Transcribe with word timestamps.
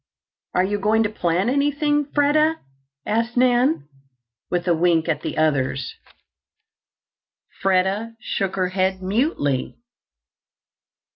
"Are 0.55 0.63
you 0.63 0.79
going 0.79 1.03
to 1.03 1.11
plant 1.11 1.51
anything, 1.51 2.05
Freda?" 2.05 2.55
asked 3.05 3.37
Nan, 3.37 3.87
with 4.49 4.67
a 4.67 4.73
wink 4.73 5.07
at 5.07 5.21
the 5.21 5.37
others. 5.37 5.93
Freda 7.61 8.15
shook 8.19 8.55
her 8.55 8.69
head 8.69 9.03
mutely. 9.03 9.77